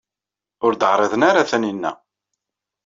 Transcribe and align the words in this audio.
Ur 0.65 0.73
d-ɛriḍen 0.75 1.21
ara 1.29 1.49
Taninna. 1.49 1.91